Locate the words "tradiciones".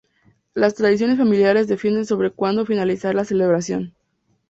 0.73-1.19